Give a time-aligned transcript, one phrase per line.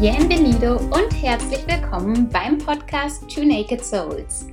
[0.00, 4.46] Bienvenido und herzlich willkommen beim Podcast Two Naked Souls.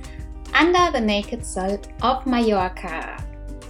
[0.52, 3.16] Under the Naked Soul of Mallorca.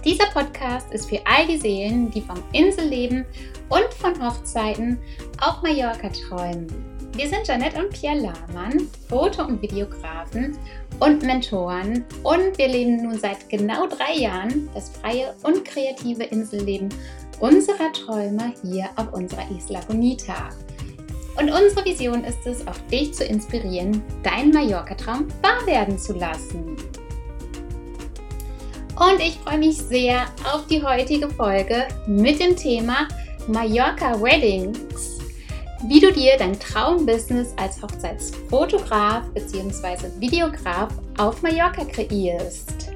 [0.03, 3.25] Dieser Podcast ist für all die Seelen, die vom Inselleben
[3.69, 4.99] und von Hochzeiten
[5.39, 6.67] auf Mallorca träumen.
[7.15, 10.57] Wir sind Janette und Pierre Lahmann, Foto- und Videografen
[10.99, 16.89] und Mentoren und wir leben nun seit genau drei Jahren das freie und kreative Inselleben
[17.39, 20.49] unserer Träume hier auf unserer Isla Bonita.
[21.37, 26.75] Und unsere Vision ist es, auch dich zu inspirieren, deinen Mallorca-Traum wahr werden zu lassen.
[28.95, 33.07] Und ich freue mich sehr auf die heutige Folge mit dem Thema
[33.47, 35.19] Mallorca Weddings
[35.83, 40.09] wie du dir dein Traumbusiness als Hochzeitsfotograf bzw.
[40.19, 42.91] Videograf auf Mallorca kreierst.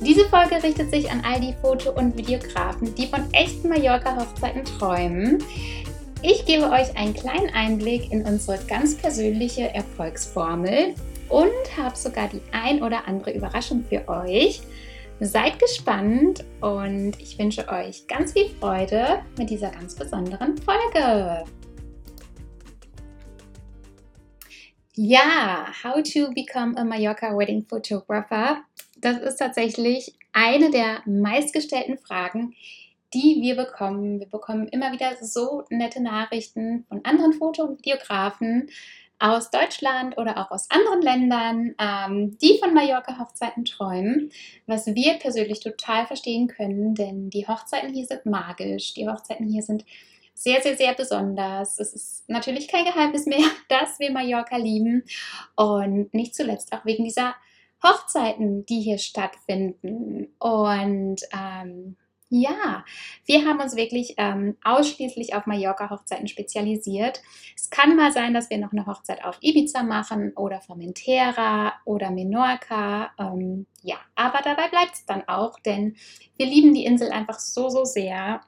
[0.00, 5.42] Diese Folge richtet sich an all die Foto- und Videografen, die von echten Mallorca-Hochzeiten träumen.
[6.28, 10.96] Ich gebe euch einen kleinen Einblick in unsere ganz persönliche Erfolgsformel
[11.28, 14.60] und habe sogar die ein oder andere Überraschung für euch.
[15.20, 21.44] Seid gespannt und ich wünsche euch ganz viel Freude mit dieser ganz besonderen Folge.
[24.96, 28.62] Ja, How to Become a Mallorca Wedding Photographer.
[28.98, 32.52] Das ist tatsächlich eine der meistgestellten Fragen,
[33.16, 34.20] die wir bekommen.
[34.20, 38.68] Wir bekommen immer wieder so nette Nachrichten von anderen Foto- und Videografen
[39.18, 44.30] aus Deutschland oder auch aus anderen Ländern, ähm, die von Mallorca-Hochzeiten träumen,
[44.66, 48.92] was wir persönlich total verstehen können, denn die Hochzeiten hier sind magisch.
[48.92, 49.86] Die Hochzeiten hier sind
[50.34, 51.80] sehr, sehr, sehr besonders.
[51.80, 55.04] Es ist natürlich kein Geheimnis mehr, dass wir Mallorca lieben
[55.54, 57.34] und nicht zuletzt auch wegen dieser
[57.82, 60.34] Hochzeiten, die hier stattfinden.
[60.38, 61.96] Und ähm,
[62.40, 62.84] ja,
[63.24, 67.22] wir haben uns wirklich ähm, ausschließlich auf Mallorca-Hochzeiten spezialisiert.
[67.56, 72.10] Es kann mal sein, dass wir noch eine Hochzeit auf Ibiza machen oder Formentera oder
[72.10, 73.10] Menorca.
[73.18, 75.96] Ähm, ja, aber dabei bleibt es dann auch, denn
[76.36, 78.40] wir lieben die Insel einfach so, so sehr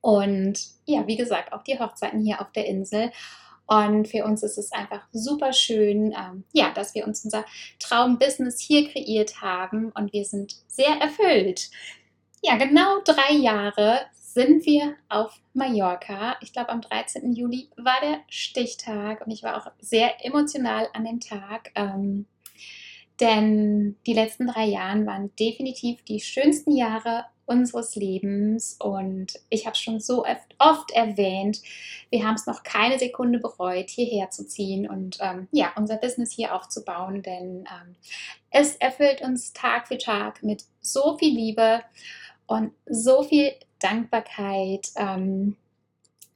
[0.00, 3.10] und ja, wie gesagt, auch die Hochzeiten hier auf der Insel.
[3.66, 7.44] Und für uns ist es einfach super schön, ähm, ja, dass wir uns unser
[7.80, 11.70] Traumbusiness hier kreiert haben und wir sind sehr erfüllt.
[12.46, 16.36] Ja, genau drei Jahre sind wir auf Mallorca.
[16.40, 17.32] Ich glaube, am 13.
[17.32, 21.72] Juli war der Stichtag und ich war auch sehr emotional an dem Tag.
[21.74, 22.26] Ähm,
[23.18, 28.76] denn die letzten drei Jahre waren definitiv die schönsten Jahre unseres Lebens.
[28.78, 31.60] Und ich habe schon so oft, oft, erwähnt,
[32.10, 36.32] wir haben es noch keine Sekunde bereut, hierher zu ziehen und ähm, ja, unser Business
[36.32, 37.96] hier aufzubauen, denn ähm,
[38.50, 41.82] es erfüllt uns Tag für Tag mit so viel Liebe
[42.46, 44.90] und so viel Dankbarkeit.
[44.96, 45.56] Ähm,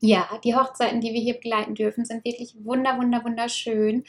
[0.01, 4.05] ja, die Hochzeiten, die wir hier begleiten dürfen, sind wirklich wunder, wunder, wunderschön.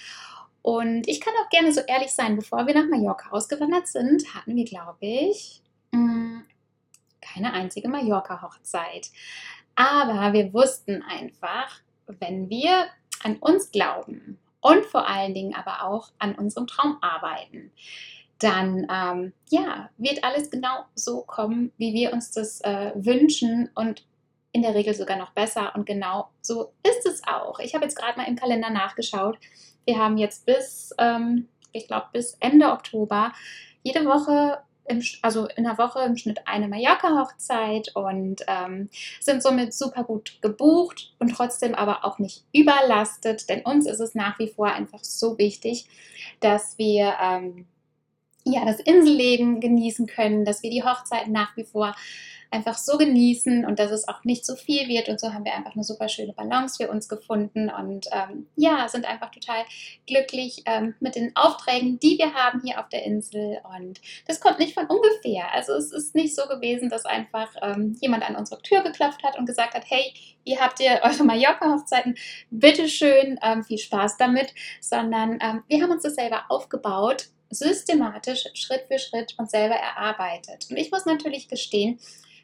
[0.61, 4.55] Und ich kann auch gerne so ehrlich sein, bevor wir nach Mallorca ausgewandert sind, hatten
[4.55, 5.61] wir, glaube ich,
[5.91, 6.41] mm,
[7.19, 9.09] keine einzige Mallorca-Hochzeit.
[9.75, 12.85] Aber wir wussten einfach, wenn wir
[13.23, 17.71] an uns glauben und vor allen Dingen aber auch an unserem Traum arbeiten,
[18.41, 24.05] dann ähm, ja, wird alles genau so kommen, wie wir uns das äh, wünschen und
[24.51, 25.73] in der Regel sogar noch besser.
[25.75, 27.59] Und genau so ist es auch.
[27.59, 29.37] Ich habe jetzt gerade mal im Kalender nachgeschaut.
[29.85, 33.33] Wir haben jetzt bis, ähm, ich glaube, bis Ende Oktober
[33.83, 39.73] jede Woche im, also in der Woche im Schnitt eine Mallorca-Hochzeit und ähm, sind somit
[39.73, 44.49] super gut gebucht und trotzdem aber auch nicht überlastet, denn uns ist es nach wie
[44.49, 45.85] vor einfach so wichtig,
[46.39, 47.67] dass wir ähm,
[48.43, 51.95] ja, das Inselleben genießen können, dass wir die Hochzeit nach wie vor
[52.51, 55.07] einfach so genießen und dass es auch nicht zu viel wird.
[55.07, 58.87] Und so haben wir einfach eine super schöne Balance für uns gefunden und ähm, ja,
[58.89, 59.63] sind einfach total
[60.05, 63.59] glücklich ähm, mit den Aufträgen, die wir haben hier auf der Insel.
[63.77, 65.51] Und das kommt nicht von ungefähr.
[65.53, 69.39] Also es ist nicht so gewesen, dass einfach ähm, jemand an unsere Tür geklopft hat
[69.39, 70.13] und gesagt hat, hey,
[70.43, 72.15] ihr habt ihr eure Mallorca-Hochzeiten,
[72.49, 78.85] bitteschön, ähm, viel Spaß damit, sondern ähm, wir haben uns das selber aufgebaut systematisch Schritt
[78.87, 80.67] für Schritt uns selber erarbeitet.
[80.69, 81.99] Und ich muss natürlich gestehen,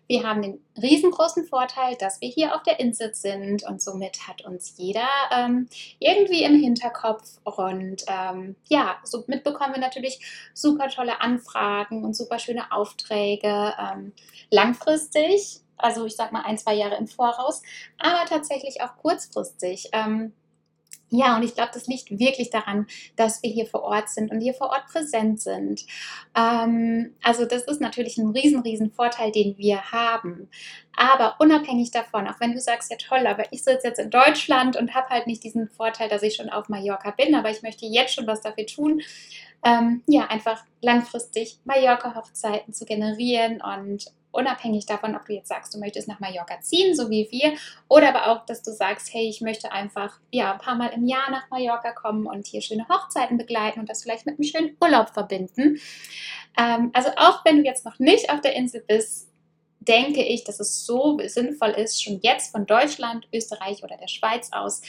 [0.08, 4.46] wir haben den riesengroßen Vorteil, dass wir hier auf der Insel sind und somit hat
[4.46, 5.68] uns jeder ähm,
[6.00, 12.40] irgendwie im Hinterkopf und ähm, ja, so mitbekommen wir natürlich super tolle Anfragen und super
[12.40, 14.14] schöne Aufträge ähm,
[14.50, 17.62] langfristig, also ich sag mal ein, zwei Jahre im Voraus,
[17.98, 19.90] aber tatsächlich auch kurzfristig.
[21.10, 24.42] Ja, und ich glaube, das liegt wirklich daran, dass wir hier vor Ort sind und
[24.42, 25.86] hier vor Ort präsent sind.
[26.36, 30.50] Ähm, also das ist natürlich ein riesen, riesen Vorteil, den wir haben.
[30.98, 34.76] Aber unabhängig davon, auch wenn du sagst, ja toll, aber ich sitze jetzt in Deutschland
[34.76, 37.86] und habe halt nicht diesen Vorteil, dass ich schon auf Mallorca bin, aber ich möchte
[37.86, 39.02] jetzt schon was dafür tun,
[39.64, 45.80] ähm, ja, einfach langfristig Mallorca-Hochzeiten zu generieren und unabhängig davon, ob du jetzt sagst, du
[45.80, 47.54] möchtest nach Mallorca ziehen, so wie wir,
[47.88, 51.08] oder aber auch, dass du sagst, hey, ich möchte einfach ja, ein paar Mal im
[51.08, 54.78] Jahr nach Mallorca kommen und hier schöne Hochzeiten begleiten und das vielleicht mit einem schönen
[54.80, 55.80] Urlaub verbinden.
[56.58, 59.28] Ähm, also auch wenn du jetzt noch nicht auf der Insel bist,
[59.80, 64.52] denke ich, dass es so sinnvoll ist, schon jetzt von Deutschland, Österreich oder der Schweiz
[64.52, 64.82] aus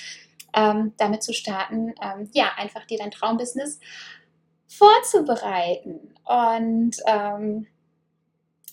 [0.54, 3.80] ähm, damit zu starten, ähm, ja, einfach dir dein Traumbusiness
[4.66, 6.14] vorzubereiten.
[6.24, 7.66] Und ähm,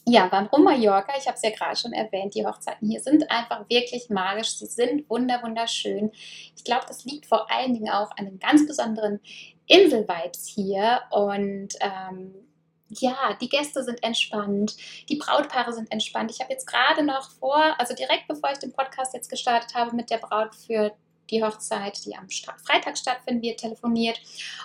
[0.07, 1.13] ja, warum Mallorca?
[1.17, 4.57] Ich habe es ja gerade schon erwähnt, die Hochzeiten hier sind einfach wirklich magisch.
[4.57, 6.11] Sie sind wunder wunderschön.
[6.55, 9.19] Ich glaube, das liegt vor allen Dingen auch an den ganz besonderen
[9.65, 11.01] Insel-Vibes hier.
[11.09, 12.35] Und ähm,
[12.89, 14.75] ja, die Gäste sind entspannt,
[15.09, 16.29] die Brautpaare sind entspannt.
[16.31, 19.95] Ich habe jetzt gerade noch vor, also direkt bevor ich den Podcast jetzt gestartet habe,
[19.95, 20.93] mit der Braut für
[21.29, 24.19] die Hochzeit, die am Freitag stattfinden wird, telefoniert.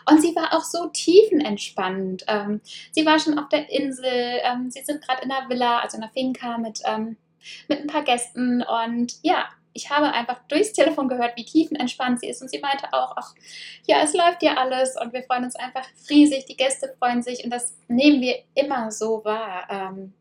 [0.09, 2.25] Und sie war auch so tiefenentspannt.
[2.29, 2.61] Ähm,
[2.93, 6.03] sie war schon auf der Insel, ähm, sie sind gerade in der Villa, also in
[6.03, 7.17] der Finca mit, ähm,
[7.69, 8.63] mit ein paar Gästen.
[8.63, 12.43] Und ja, ich habe einfach durchs Telefon gehört, wie tiefenentspannt sie ist.
[12.43, 13.35] Und sie meinte auch, ach,
[13.87, 17.45] ja, es läuft ja alles und wir freuen uns einfach riesig, die Gäste freuen sich
[17.45, 19.67] und das nehmen wir immer so wahr.
[19.71, 20.13] Ähm,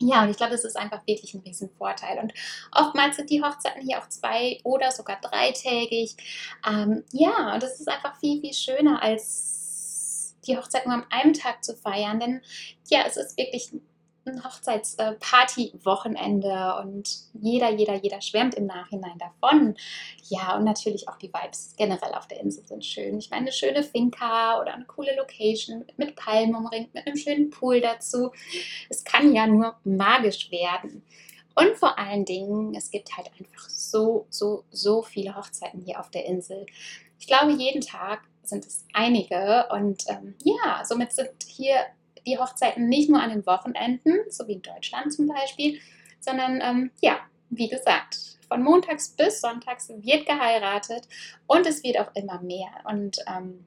[0.00, 2.18] ja, und ich glaube, das ist einfach wirklich ein Riesenvorteil.
[2.18, 2.32] Und
[2.72, 6.16] oftmals sind die Hochzeiten hier auch zwei oder sogar dreitägig.
[6.66, 11.32] Ähm, ja, und das ist einfach viel, viel schöner, als die Hochzeit nur an einem
[11.32, 12.20] Tag zu feiern.
[12.20, 12.42] Denn
[12.88, 13.72] ja, es ist wirklich
[14.28, 19.76] ein Hochzeitsparty-Wochenende und jeder, jeder, jeder schwärmt im Nachhinein davon.
[20.28, 23.18] Ja, und natürlich auch die Vibes generell auf der Insel sind schön.
[23.18, 27.50] Ich meine, eine schöne Finca oder eine coole Location mit Palmen umringt, mit einem schönen
[27.50, 28.30] Pool dazu.
[28.88, 31.02] Es kann ja nur magisch werden.
[31.54, 36.10] Und vor allen Dingen, es gibt halt einfach so, so, so viele Hochzeiten hier auf
[36.10, 36.66] der Insel.
[37.18, 39.66] Ich glaube, jeden Tag sind es einige.
[39.72, 41.78] Und ähm, ja, somit sind hier
[42.26, 45.80] die Hochzeiten nicht nur an den Wochenenden, so wie in Deutschland zum Beispiel,
[46.20, 47.18] sondern ähm, ja,
[47.50, 51.06] wie gesagt, von montags bis sonntags wird geheiratet
[51.46, 52.70] und es wird auch immer mehr.
[52.84, 53.66] Und ähm,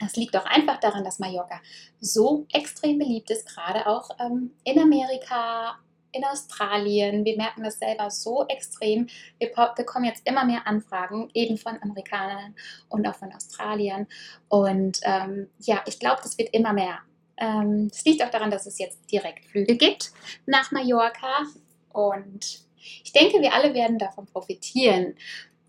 [0.00, 1.60] das liegt auch einfach daran, dass Mallorca
[2.00, 5.78] so extrem beliebt ist, gerade auch ähm, in Amerika,
[6.12, 7.24] in Australien.
[7.24, 9.08] Wir merken das selber so extrem.
[9.38, 12.54] Wir bekommen jetzt immer mehr Anfragen, eben von Amerikanern
[12.88, 14.06] und auch von Australiern.
[14.48, 16.98] Und ähm, ja, ich glaube, das wird immer mehr.
[17.38, 20.12] Ähm, es liegt auch daran, dass es jetzt Direktflüge gibt
[20.46, 21.44] nach Mallorca
[21.92, 22.66] und
[23.04, 25.14] ich denke, wir alle werden davon profitieren.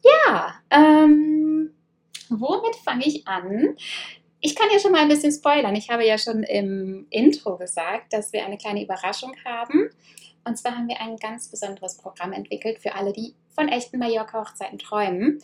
[0.03, 1.73] Ja, ähm,
[2.29, 3.75] womit fange ich an?
[4.39, 5.75] Ich kann ja schon mal ein bisschen spoilern.
[5.75, 9.89] Ich habe ja schon im Intro gesagt, dass wir eine kleine Überraschung haben.
[10.45, 14.77] Und zwar haben wir ein ganz besonderes Programm entwickelt für alle, die von echten Mallorca-Hochzeiten
[14.77, 15.41] träumen.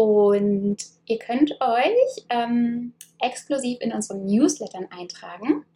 [0.00, 5.66] Und ihr könnt euch ähm, exklusiv in unseren Newslettern eintragen.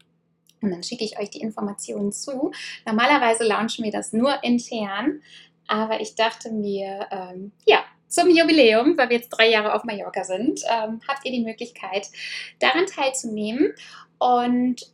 [0.62, 2.50] Und dann schicke ich euch die Informationen zu.
[2.86, 5.20] Normalerweise launchen wir das nur intern,
[5.66, 10.24] aber ich dachte mir, ähm, ja, zum Jubiläum, weil wir jetzt drei Jahre auf Mallorca
[10.24, 12.08] sind, ähm, habt ihr die Möglichkeit,
[12.60, 13.74] daran teilzunehmen.
[14.18, 14.90] Und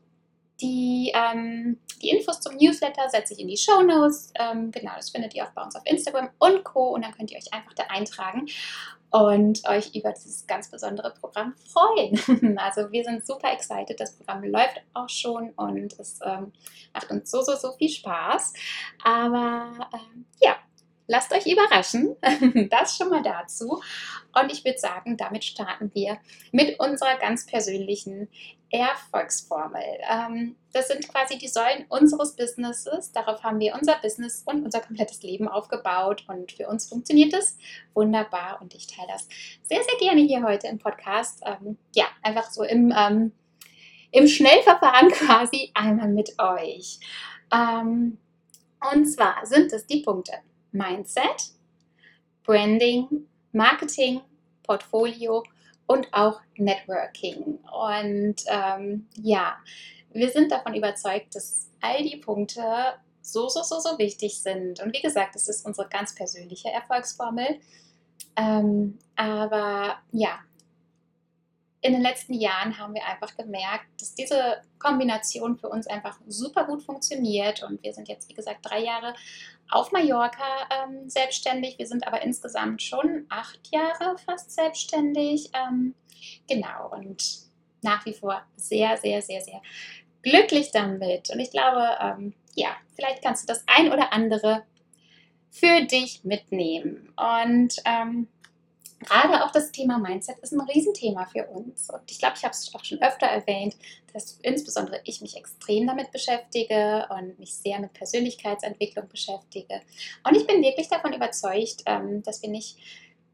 [0.60, 4.32] die, ähm, die Infos zum Newsletter setze ich in die Show Notes.
[4.40, 6.94] Ähm, genau, das findet ihr auch bei uns auf Instagram und Co.
[6.94, 8.48] Und dann könnt ihr euch einfach da eintragen
[9.10, 12.56] und euch über dieses ganz besondere Programm freuen.
[12.60, 13.98] Also wir sind super excited.
[13.98, 16.52] Das Programm läuft auch schon und es ähm,
[16.92, 18.52] macht uns so, so, so viel Spaß.
[19.02, 20.56] Aber ähm, ja,
[21.06, 22.16] lasst euch überraschen.
[22.70, 23.80] Das schon mal dazu.
[24.40, 26.18] Und ich würde sagen, damit starten wir
[26.52, 28.28] mit unserer ganz persönlichen
[28.70, 29.82] Erfolgsformel.
[30.08, 33.10] Ähm, das sind quasi die Säulen unseres Businesses.
[33.12, 36.24] Darauf haben wir unser Business und unser komplettes Leben aufgebaut.
[36.28, 37.58] Und für uns funktioniert es
[37.94, 38.58] wunderbar.
[38.60, 39.28] Und ich teile das
[39.62, 41.42] sehr, sehr gerne hier heute im Podcast.
[41.44, 43.32] Ähm, ja, einfach so im, ähm,
[44.12, 47.00] im Schnellverfahren quasi einmal mit euch.
[47.52, 48.18] Ähm,
[48.92, 50.32] und zwar sind es die Punkte
[50.72, 51.52] Mindset,
[52.44, 54.20] Branding, Marketing,
[54.62, 55.42] Portfolio
[55.90, 57.58] und auch Networking.
[57.72, 59.56] Und ähm, ja,
[60.12, 62.62] wir sind davon überzeugt, dass all die Punkte
[63.22, 64.80] so, so, so, so wichtig sind.
[64.80, 67.58] Und wie gesagt, es ist unsere ganz persönliche Erfolgsformel.
[68.36, 70.38] Ähm, aber ja,
[71.80, 76.66] in den letzten Jahren haben wir einfach gemerkt, dass diese Kombination für uns einfach super
[76.66, 77.64] gut funktioniert.
[77.64, 79.14] Und wir sind jetzt, wie gesagt, drei Jahre
[79.70, 81.78] auf Mallorca ähm, selbstständig.
[81.78, 85.50] Wir sind aber insgesamt schon acht Jahre fast selbstständig.
[85.54, 85.94] Ähm,
[86.48, 86.90] genau.
[86.90, 87.50] Und
[87.82, 89.62] nach wie vor sehr, sehr, sehr, sehr
[90.22, 91.30] glücklich damit.
[91.30, 94.64] Und ich glaube, ähm, ja, vielleicht kannst du das ein oder andere
[95.50, 97.12] für dich mitnehmen.
[97.16, 98.28] Und ähm,
[99.00, 101.90] gerade auch das Thema Mindset ist ein Riesenthema für uns.
[101.90, 103.76] Und ich glaube, ich habe es auch schon öfter erwähnt,
[104.12, 109.80] dass insbesondere ich mich extrem damit beschäftige und mich sehr mit Persönlichkeitsentwicklung beschäftige.
[110.24, 112.76] Und ich bin wirklich davon überzeugt, ähm, dass wir nicht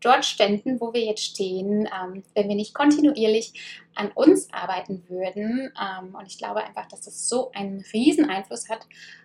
[0.00, 3.52] dort ständen, wo wir jetzt stehen, ähm, wenn wir nicht kontinuierlich
[3.94, 5.72] an uns arbeiten würden.
[5.80, 8.80] Ähm, und ich glaube einfach, dass das so einen riesen Einfluss hat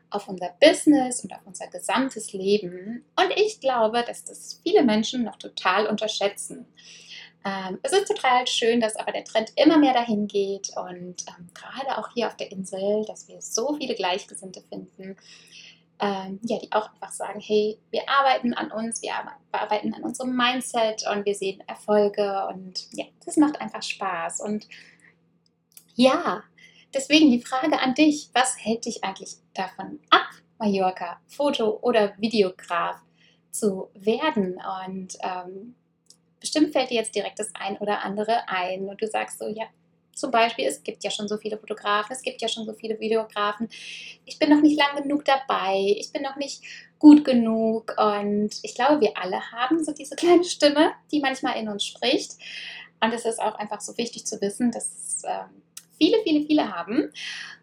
[0.10, 3.06] auf unser Business und auf unser gesamtes Leben.
[3.16, 6.66] Und ich glaube, dass das viele Menschen noch total unterschätzen.
[7.44, 11.50] Ähm, es ist total schön, dass aber der Trend immer mehr dahin geht und ähm,
[11.56, 15.18] gerade auch hier auf der Insel, dass wir so viele Gleichgesinnte finden,
[16.02, 19.14] ähm, ja, die auch einfach sagen, hey, wir arbeiten an uns, wir
[19.52, 24.42] arbeiten an unserem Mindset und wir sehen Erfolge und ja, das macht einfach Spaß.
[24.42, 24.68] Und
[25.96, 26.44] ja,
[26.94, 30.28] Deswegen die Frage an dich, was hält dich eigentlich davon ab,
[30.60, 32.98] Mallorca Foto- oder Videograf
[33.52, 34.60] zu werden?
[34.86, 35.76] Und ähm,
[36.40, 39.66] bestimmt fällt dir jetzt direkt das ein oder andere ein und du sagst so, ja,
[40.22, 43.00] zum Beispiel, es gibt ja schon so viele Fotografen, es gibt ja schon so viele
[43.00, 43.68] Videografen.
[44.26, 46.64] Ich bin noch nicht lang genug dabei, ich bin noch nicht
[47.00, 51.68] gut genug und ich glaube, wir alle haben so diese kleine Stimme, die manchmal in
[51.68, 52.34] uns spricht.
[53.04, 55.64] Und es ist auch einfach so wichtig zu wissen, dass ähm,
[55.98, 57.12] viele, viele, viele haben.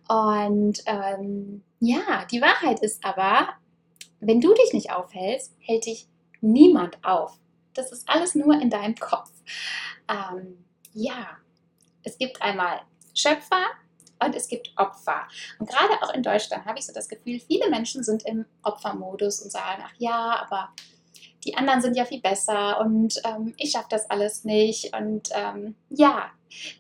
[0.09, 3.51] Und ähm, ja, die Wahrheit ist aber,
[4.21, 6.09] wenn du dich nicht aufhältst, hält dich
[6.41, 7.39] niemand auf.
[7.75, 9.31] Das ist alles nur in deinem Kopf.
[10.09, 11.39] Ähm, ja,
[12.09, 12.81] es gibt einmal
[13.15, 13.67] Schöpfer
[14.25, 15.29] und es gibt Opfer.
[15.59, 19.41] Und gerade auch in Deutschland habe ich so das Gefühl, viele Menschen sind im Opfermodus
[19.41, 20.71] und sagen, ach ja, aber
[21.45, 24.97] die anderen sind ja viel besser und ähm, ich schaffe das alles nicht.
[24.97, 26.31] Und ähm, ja,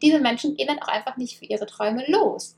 [0.02, 2.56] diese Menschen gehen dann auch einfach nicht für ihre Träume los.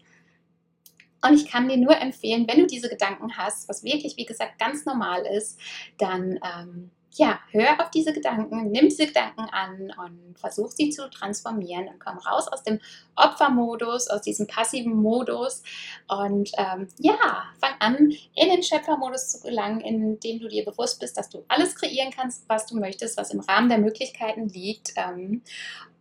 [1.22, 4.58] Und ich kann dir nur empfehlen, wenn du diese Gedanken hast, was wirklich, wie gesagt,
[4.58, 5.60] ganz normal ist,
[5.98, 11.10] dann ähm, ja, hör auf diese Gedanken, nimm diese Gedanken an und versuch sie zu
[11.10, 12.80] transformieren und komm raus aus dem
[13.16, 15.62] Opfermodus, aus diesem passiven Modus
[16.08, 21.16] und ähm, ja, fang an, in den Schöpfermodus zu gelangen, indem du dir bewusst bist,
[21.16, 24.92] dass du alles kreieren kannst, was du möchtest, was im Rahmen der Möglichkeiten liegt.
[24.96, 25.42] Ähm,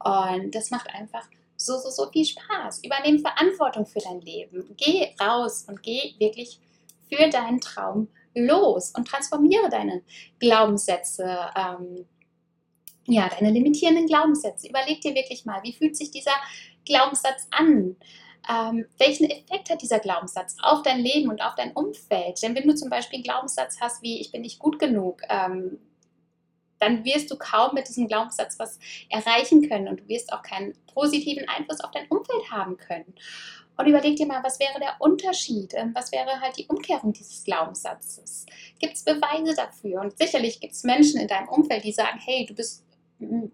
[0.04, 2.84] und das macht einfach so, so, so viel Spaß.
[2.84, 4.76] Übernehm Verantwortung für dein Leben.
[4.78, 6.60] Geh raus und geh wirklich
[7.10, 10.04] für deinen Traum los und transformiere deine
[10.40, 12.06] Glaubenssätze, ähm,
[13.06, 14.68] ja, deine limitierenden Glaubenssätze.
[14.68, 16.36] Überleg dir wirklich mal, wie fühlt sich dieser
[16.86, 17.96] Glaubenssatz an?
[18.50, 22.42] Ähm, welchen Effekt hat dieser Glaubenssatz auf dein Leben und auf dein Umfeld?
[22.42, 25.80] Denn wenn du zum Beispiel einen Glaubenssatz hast wie ich bin nicht gut genug, ähm,
[26.80, 30.74] dann wirst du kaum mit diesem Glaubenssatz was erreichen können und du wirst auch keinen
[30.94, 33.14] positiven Einfluss auf dein Umfeld haben können.
[33.80, 35.74] Und überleg dir mal, was wäre der Unterschied?
[35.74, 38.46] Ähm, was wäre halt die Umkehrung dieses Glaubenssatzes?
[38.78, 40.02] Gibt es Beweise dafür?
[40.02, 42.84] Und sicherlich gibt es Menschen in deinem Umfeld, die sagen, hey, du bist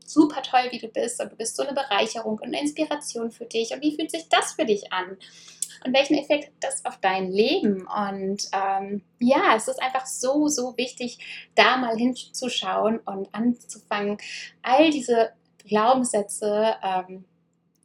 [0.04, 3.46] super toll, wie du bist und du bist so eine Bereicherung und eine Inspiration für
[3.46, 3.72] dich.
[3.72, 5.16] Und wie fühlt sich das für dich an?
[5.86, 7.86] Und welchen Effekt hat das auf dein Leben?
[7.88, 11.20] Und ähm, ja, es ist einfach so, so wichtig,
[11.54, 14.18] da mal hinzuschauen und anzufangen,
[14.64, 15.34] all diese
[15.68, 17.26] Glaubenssätze, ähm,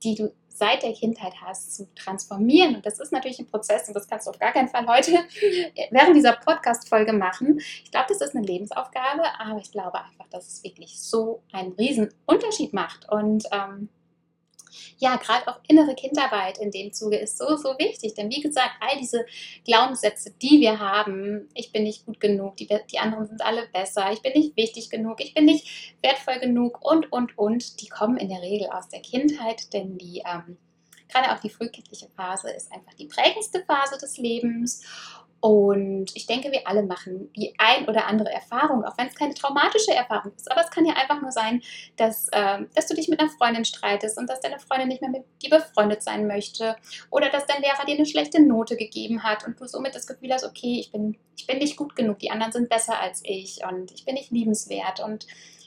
[0.02, 2.76] die du seit der Kindheit hast, zu transformieren.
[2.76, 5.12] Und das ist natürlich ein Prozess und das kannst du auf gar keinen Fall heute
[5.90, 7.58] während dieser Podcast-Folge machen.
[7.82, 11.72] Ich glaube, das ist eine Lebensaufgabe, aber ich glaube einfach, dass es wirklich so einen
[11.72, 13.10] riesen Unterschied macht.
[13.10, 13.88] Und ähm,
[14.98, 18.14] ja, gerade auch innere Kindarbeit in dem Zuge ist so, so wichtig.
[18.14, 19.24] Denn wie gesagt, all diese
[19.64, 24.12] Glaubenssätze, die wir haben, ich bin nicht gut genug, die, die anderen sind alle besser,
[24.12, 28.16] ich bin nicht wichtig genug, ich bin nicht wertvoll genug und, und, und, die kommen
[28.16, 30.56] in der Regel aus der Kindheit, denn die ähm,
[31.10, 34.82] gerade auch die frühkindliche Phase ist einfach die prägendste Phase des Lebens.
[35.40, 39.32] Und ich denke, wir alle machen die ein oder andere Erfahrung, auch wenn es keine
[39.32, 40.50] traumatische Erfahrung ist.
[40.50, 41.62] Aber es kann ja einfach nur sein,
[41.96, 45.10] dass, äh, dass du dich mit einer Freundin streitest und dass deine Freundin nicht mehr
[45.10, 46.76] mit dir befreundet sein möchte.
[47.10, 50.32] Oder dass dein Lehrer dir eine schlechte Note gegeben hat und du somit das Gefühl
[50.32, 53.60] hast, okay, ich bin, ich bin nicht gut genug, die anderen sind besser als ich
[53.64, 55.00] und ich bin nicht liebenswert.
[55.00, 55.26] Und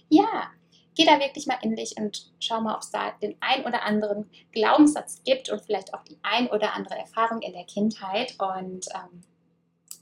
[0.09, 0.51] ja,
[0.95, 3.83] geh da wirklich mal in dich und schau mal, ob es da den ein oder
[3.83, 8.35] anderen Glaubenssatz gibt und vielleicht auch die ein oder andere Erfahrung in der Kindheit.
[8.37, 9.23] Und ähm,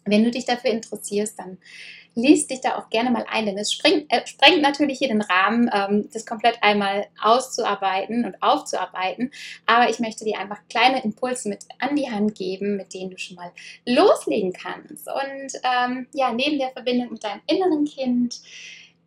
[0.05, 1.57] wenn du dich dafür interessierst, dann
[2.15, 5.21] liest dich da auch gerne mal ein, denn es springt, äh, sprengt natürlich hier den
[5.21, 9.31] Rahmen, ähm, das komplett einmal auszuarbeiten und aufzuarbeiten.
[9.65, 13.17] Aber ich möchte dir einfach kleine Impulse mit an die Hand geben, mit denen du
[13.17, 13.51] schon mal
[13.85, 15.07] loslegen kannst.
[15.07, 18.41] Und ähm, ja, neben der Verbindung mit deinem inneren Kind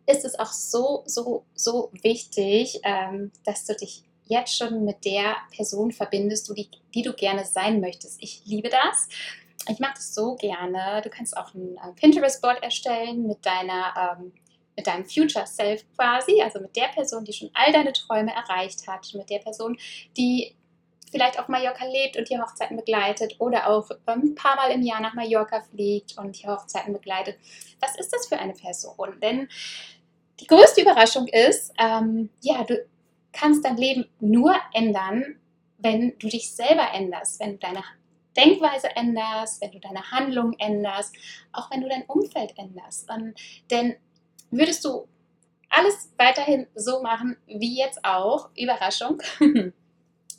[0.07, 5.35] ist es auch so, so, so wichtig, ähm, dass du dich jetzt schon mit der
[5.55, 8.21] Person verbindest, die, die du gerne sein möchtest.
[8.21, 9.07] Ich liebe das.
[9.69, 11.01] Ich mache das so gerne.
[11.03, 14.33] Du kannst auch ein Pinterest-Board erstellen mit deiner ähm,
[14.75, 18.87] mit deinem Future Self quasi, also mit der Person, die schon all deine Träume erreicht
[18.87, 19.77] hat, mit der Person,
[20.17, 20.55] die
[21.11, 24.99] vielleicht auf Mallorca lebt und die Hochzeiten begleitet oder auch ein paar Mal im Jahr
[24.99, 27.37] nach Mallorca fliegt und die Hochzeiten begleitet.
[27.79, 29.17] Was ist das für eine Person?
[29.21, 29.47] Denn
[30.41, 32.85] die größte Überraschung ist, ähm, ja, du
[33.31, 35.39] kannst dein Leben nur ändern,
[35.77, 37.83] wenn du dich selber änderst, wenn du deine
[38.35, 41.15] Denkweise änderst, wenn du deine Handlung änderst,
[41.51, 43.09] auch wenn du dein Umfeld änderst.
[43.09, 43.33] Und,
[43.71, 43.95] denn
[44.51, 45.07] würdest du
[45.69, 49.21] alles weiterhin so machen wie jetzt auch, Überraschung,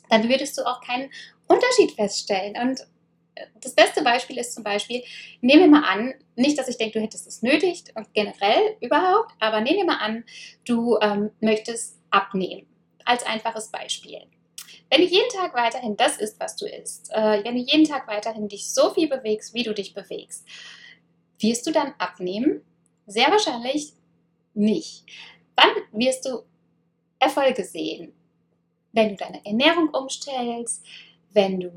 [0.09, 1.11] dann würdest du auch keinen
[1.47, 2.55] Unterschied feststellen.
[2.61, 2.81] Und
[3.35, 5.03] äh, das beste Beispiel ist zum Beispiel,
[5.41, 9.33] nehmen wir mal an, nicht, dass ich denke, du hättest es nötig und generell überhaupt,
[9.39, 10.23] aber nehmen wir mal an,
[10.65, 12.67] du ähm, möchtest abnehmen.
[13.05, 14.27] Als einfaches Beispiel.
[14.89, 18.07] Wenn du jeden Tag weiterhin das isst, was du isst, äh, wenn du jeden Tag
[18.07, 20.45] weiterhin dich so viel bewegst, wie du dich bewegst,
[21.39, 22.61] wirst du dann abnehmen?
[23.05, 23.93] Sehr wahrscheinlich
[24.53, 25.05] nicht.
[25.55, 26.43] Wann wirst du
[27.19, 28.13] Erfolge sehen?
[28.91, 30.83] Wenn du deine Ernährung umstellst,
[31.31, 31.71] wenn du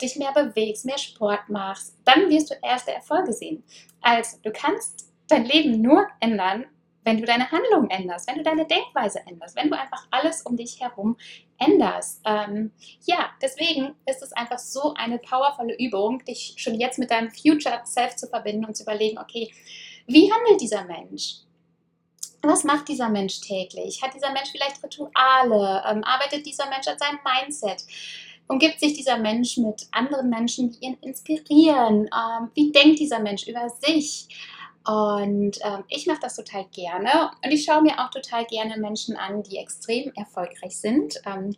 [0.00, 3.62] dich mehr bewegst, mehr Sport machst, dann wirst du erste Erfolge sehen.
[4.00, 6.66] Also, du kannst dein Leben nur ändern,
[7.04, 10.56] wenn du deine Handlung änderst, wenn du deine Denkweise änderst, wenn du einfach alles um
[10.56, 11.16] dich herum
[11.58, 12.20] änderst.
[12.26, 12.72] Ähm,
[13.04, 17.80] ja, deswegen ist es einfach so eine powervolle Übung, dich schon jetzt mit deinem Future
[17.84, 19.50] Self zu verbinden und zu überlegen, okay,
[20.06, 21.36] wie handelt dieser Mensch?
[22.42, 24.02] Was macht dieser Mensch täglich?
[24.02, 25.82] Hat dieser Mensch vielleicht Rituale?
[25.86, 27.84] Ähm, arbeitet dieser Mensch an seinem Mindset?
[28.48, 32.06] Umgibt sich dieser Mensch mit anderen Menschen, die ihn inspirieren?
[32.06, 34.26] Ähm, wie denkt dieser Mensch über sich?
[34.86, 39.16] Und ähm, ich mache das total gerne und ich schaue mir auch total gerne Menschen
[39.16, 41.20] an, die extrem erfolgreich sind.
[41.26, 41.54] Ähm,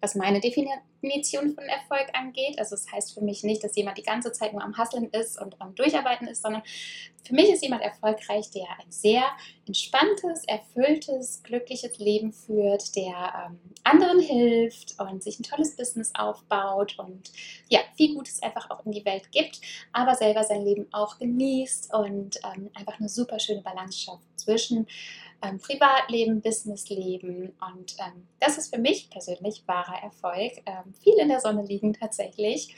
[0.00, 2.58] was meine Definition von Erfolg angeht.
[2.58, 5.10] Also es das heißt für mich nicht, dass jemand die ganze Zeit nur am Hasseln
[5.10, 6.62] ist und am Durcharbeiten ist, sondern
[7.24, 9.22] für mich ist jemand erfolgreich, der ein sehr
[9.66, 16.98] entspanntes, erfülltes, glückliches Leben führt, der ähm, anderen hilft und sich ein tolles Business aufbaut
[16.98, 17.32] und
[17.68, 19.60] ja, viel Gutes einfach auch in die Welt gibt,
[19.92, 24.86] aber selber sein Leben auch genießt und ähm, einfach eine super schöne Balance schafft zwischen
[25.42, 27.54] ähm, Privatleben, Businessleben.
[27.60, 30.52] Und ähm, das ist für mich persönlich wahrer Erfolg.
[30.66, 32.74] Ähm, viel in der Sonne liegen tatsächlich.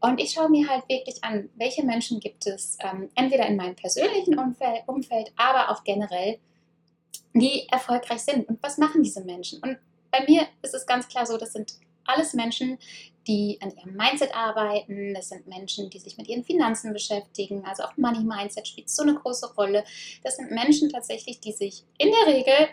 [0.00, 3.76] Und ich schaue mir halt wirklich an, welche Menschen gibt es, ähm, entweder in meinem
[3.76, 6.38] persönlichen Umfeld, Umfeld, aber auch generell,
[7.34, 8.48] die erfolgreich sind.
[8.48, 9.62] Und was machen diese Menschen?
[9.62, 9.78] Und
[10.10, 11.74] bei mir ist es ganz klar so, das sind
[12.06, 12.78] alles Menschen,
[13.30, 15.14] die an ihrem Mindset arbeiten.
[15.14, 17.64] Das sind Menschen, die sich mit ihren Finanzen beschäftigen.
[17.64, 19.84] Also auch Money Mindset spielt so eine große Rolle.
[20.24, 22.68] Das sind Menschen tatsächlich, die sich in der Regel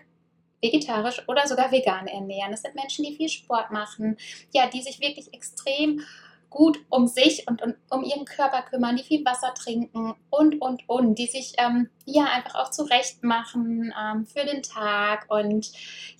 [0.59, 2.49] vegetarisch oder sogar vegan ernähren.
[2.49, 4.17] Das sind Menschen, die viel Sport machen,
[4.51, 6.01] ja, die sich wirklich extrem
[6.49, 10.87] gut um sich und, und, um ihren Körper kümmern, die viel Wasser trinken und, und,
[10.87, 15.71] und, die sich ähm, ja einfach auch zurecht machen ähm, für den Tag und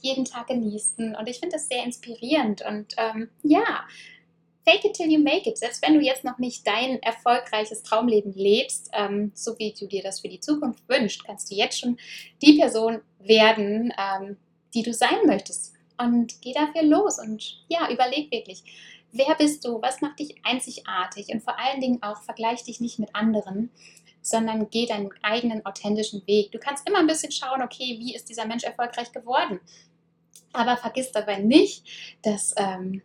[0.02, 1.16] jeden Tag genießen.
[1.16, 3.86] Und ich finde das sehr inspirierend und ähm, ja,
[4.68, 5.58] fake it till you make it.
[5.58, 10.04] Selbst wenn du jetzt noch nicht dein erfolgreiches Traumleben lebst, ähm, so wie du dir
[10.04, 11.98] das für die Zukunft wünschst, kannst du jetzt schon
[12.42, 14.38] die Person werden, ähm,
[14.74, 15.74] die du sein möchtest.
[15.98, 18.64] Und geh dafür los und ja, überleg wirklich,
[19.12, 23.00] wer bist du, was macht dich einzigartig und vor allen Dingen auch vergleich dich nicht
[23.00, 23.72] mit anderen,
[24.22, 26.52] sondern geh deinen eigenen authentischen Weg.
[26.52, 29.62] Du kannst immer ein bisschen schauen, okay, wie ist dieser Mensch erfolgreich geworden?
[30.52, 31.86] Aber vergiss dabei nicht,
[32.22, 33.02] dass ähm,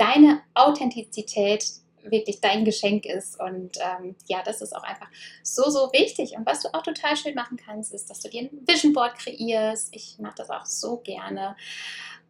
[0.00, 1.64] deine Authentizität
[2.02, 3.38] wirklich dein Geschenk ist.
[3.38, 5.08] Und ähm, ja, das ist auch einfach
[5.42, 6.32] so, so wichtig.
[6.36, 9.16] Und was du auch total schön machen kannst, ist, dass du dir ein Vision Board
[9.16, 9.94] kreierst.
[9.94, 11.56] Ich mache das auch so gerne.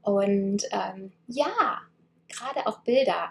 [0.03, 1.83] Und ähm, ja,
[2.29, 3.31] gerade auch Bilder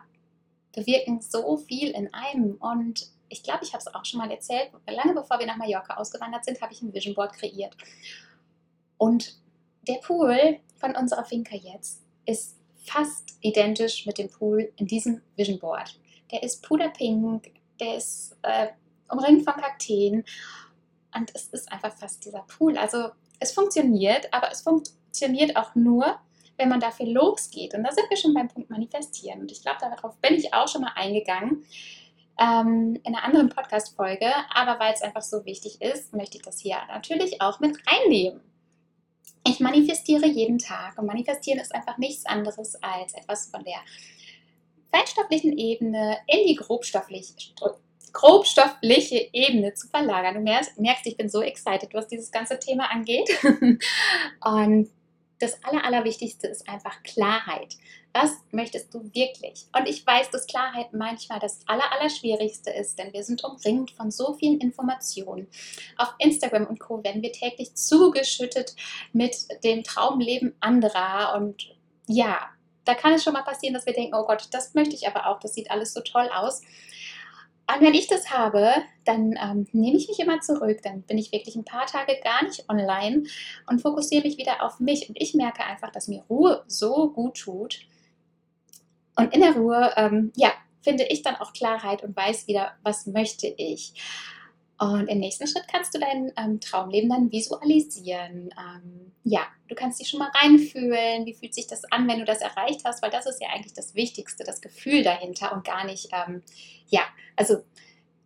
[0.74, 2.56] bewirken so viel in einem.
[2.56, 5.96] Und ich glaube, ich habe es auch schon mal erzählt, lange bevor wir nach Mallorca
[5.96, 7.76] ausgewandert sind, habe ich ein Vision Board kreiert.
[8.98, 9.38] Und
[9.88, 12.59] der Pool von unserer Finca jetzt ist
[12.90, 16.00] fast identisch mit dem Pool in diesem Vision Board.
[16.32, 18.68] Der ist puderpink, der ist äh,
[19.12, 20.24] umringt von Kakteen
[21.16, 22.78] und es ist einfach fast dieser Pool.
[22.78, 26.20] Also es funktioniert, aber es funktioniert auch nur,
[26.58, 27.74] wenn man dafür losgeht.
[27.74, 29.42] Und da sind wir schon beim Punkt Manifestieren.
[29.42, 31.64] Und ich glaube, darauf bin ich auch schon mal eingegangen.
[32.40, 36.60] ähm, in einer anderen Podcast-Folge, aber weil es einfach so wichtig ist, möchte ich das
[36.60, 38.40] hier natürlich auch mit reinnehmen.
[39.50, 43.80] Ich manifestiere jeden Tag und manifestieren ist einfach nichts anderes als etwas von der
[44.92, 47.34] feinstofflichen Ebene in die grobstoffliche,
[48.14, 50.36] grobstoffliche Ebene zu verlagern.
[50.36, 53.28] Du merkst, ich bin so excited, was dieses ganze Thema angeht.
[54.46, 54.90] und
[55.40, 57.76] das Aller, Allerwichtigste ist einfach Klarheit.
[58.14, 59.68] Was möchtest du wirklich?
[59.78, 64.10] Und ich weiß, dass Klarheit manchmal das Aller, Allerschwierigste ist, denn wir sind umringt von
[64.10, 65.48] so vielen Informationen.
[65.98, 67.04] Auf Instagram und Co.
[67.04, 68.76] werden wir täglich zugeschüttet
[69.14, 71.36] mit dem Traumleben anderer.
[71.36, 71.76] Und
[72.08, 72.50] ja,
[72.86, 75.28] da kann es schon mal passieren, dass wir denken, oh Gott, das möchte ich aber
[75.28, 76.62] auch, das sieht alles so toll aus.
[77.72, 78.74] Und wenn ich das habe,
[79.06, 80.80] dann ähm, nehme ich mich immer zurück.
[80.82, 83.24] Dann bin ich wirklich ein paar Tage gar nicht online
[83.68, 85.08] und fokussiere mich wieder auf mich.
[85.08, 87.82] Und ich merke einfach, dass mir Ruhe so gut tut.
[89.20, 90.52] Und in der Ruhe, ähm, ja,
[90.82, 93.94] finde ich dann auch Klarheit und weiß wieder, was möchte ich.
[94.80, 98.50] Und im nächsten Schritt kannst du dein ähm, Traumleben dann visualisieren.
[98.58, 101.26] Ähm, ja, du kannst dich schon mal reinfühlen.
[101.26, 103.04] Wie fühlt sich das an, wenn du das erreicht hast?
[103.04, 106.44] Weil das ist ja eigentlich das Wichtigste, das Gefühl dahinter und gar nicht, ähm,
[106.88, 107.02] ja,
[107.36, 107.58] also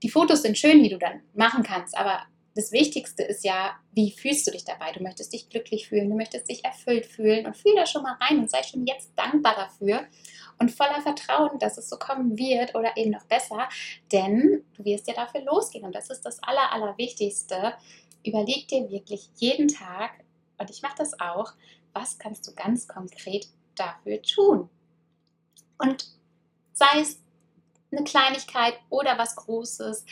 [0.03, 2.21] die Fotos sind schön, die du dann machen kannst, aber
[2.55, 4.91] das Wichtigste ist ja, wie fühlst du dich dabei?
[4.91, 8.17] Du möchtest dich glücklich fühlen, du möchtest dich erfüllt fühlen und fühl da schon mal
[8.21, 10.05] rein und sei schon jetzt dankbar dafür
[10.59, 13.67] und voller Vertrauen, dass es so kommen wird oder eben noch besser,
[14.11, 17.73] denn du wirst ja dafür losgehen und das ist das Aller, Allerwichtigste.
[18.25, 20.11] Überleg dir wirklich jeden Tag,
[20.57, 21.53] und ich mache das auch,
[21.93, 24.69] was kannst du ganz konkret dafür tun?
[25.77, 26.07] Und
[26.73, 27.19] sei es
[27.91, 30.05] eine Kleinigkeit oder was Großes.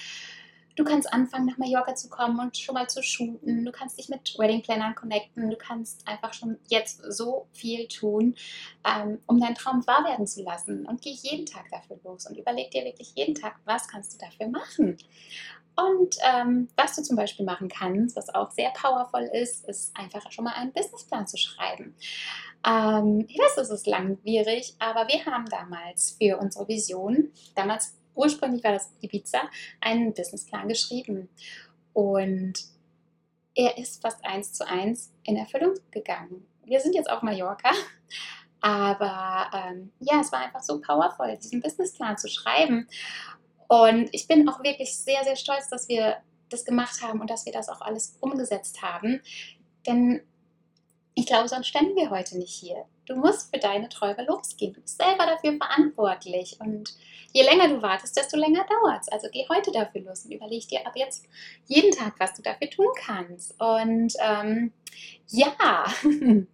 [0.75, 3.65] Du kannst anfangen, nach Mallorca zu kommen und schon mal zu shooten.
[3.65, 5.49] Du kannst dich mit Wedding Plannern connecten.
[5.49, 8.35] Du kannst einfach schon jetzt so viel tun,
[8.85, 10.85] ähm, um deinen Traum wahr werden zu lassen.
[10.85, 14.25] Und geh jeden Tag dafür los und überleg dir wirklich jeden Tag, was kannst du
[14.25, 14.97] dafür machen.
[15.75, 20.29] Und ähm, was du zum Beispiel machen kannst, was auch sehr powerful ist, ist einfach
[20.31, 21.95] schon mal einen Businessplan zu schreiben.
[22.65, 28.63] Ähm, ich weiß, das ist langwierig, aber wir haben damals für unsere Vision, damals ursprünglich
[28.63, 29.41] war das Ibiza,
[29.79, 31.29] einen Businessplan geschrieben.
[31.93, 32.53] Und
[33.55, 36.45] er ist fast eins zu eins in Erfüllung gegangen.
[36.65, 37.71] Wir sind jetzt auf Mallorca,
[38.61, 42.87] aber ähm, ja, es war einfach so powerful, diesen Businessplan zu schreiben.
[43.67, 46.17] Und ich bin auch wirklich sehr, sehr stolz, dass wir
[46.49, 49.21] das gemacht haben und dass wir das auch alles umgesetzt haben.
[49.87, 50.21] Denn
[51.13, 52.85] ich glaube, sonst ständen wir heute nicht hier.
[53.11, 54.73] Du musst für deine Träume losgehen.
[54.73, 56.55] Du bist selber dafür verantwortlich.
[56.61, 56.95] Und
[57.33, 59.09] je länger du wartest, desto länger dauert es.
[59.09, 61.25] Also geh heute dafür los und überleg dir ab jetzt
[61.67, 63.59] jeden Tag, was du dafür tun kannst.
[63.59, 64.71] Und ähm,
[65.27, 65.85] ja,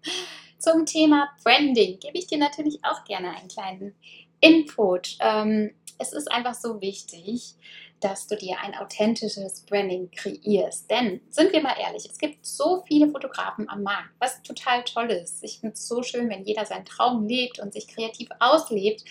[0.57, 3.93] zum Thema Branding gebe ich dir natürlich auch gerne einen kleinen
[4.39, 5.15] Input.
[5.19, 7.53] Ähm, es ist einfach so wichtig,
[7.99, 10.89] dass du dir ein authentisches Branding kreierst.
[10.89, 15.09] Denn, sind wir mal ehrlich, es gibt so viele Fotografen am Markt, was total toll
[15.11, 15.43] ist.
[15.43, 19.03] Ich finde es so schön, wenn jeder seinen Traum lebt und sich kreativ auslebt.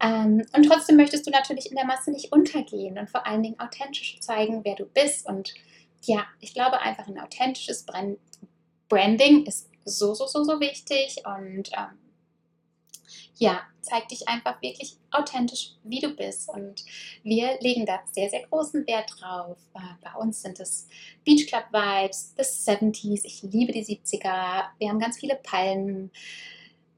[0.00, 3.60] Ähm, und trotzdem möchtest du natürlich in der Masse nicht untergehen und vor allen Dingen
[3.60, 5.26] authentisch zeigen, wer du bist.
[5.26, 5.54] Und
[6.02, 7.84] ja, ich glaube einfach ein authentisches
[8.88, 11.22] Branding ist so, so, so, so wichtig.
[11.26, 11.98] Und ähm,
[13.38, 16.48] ja, zeig dich einfach wirklich authentisch, wie du bist.
[16.48, 16.84] Und
[17.22, 19.56] wir legen da sehr, sehr großen Wert drauf.
[19.74, 20.88] Äh, bei uns sind es
[21.24, 23.22] Beach Club Vibes, the 70s.
[23.24, 24.64] Ich liebe die 70er.
[24.78, 26.10] Wir haben ganz viele Palmen.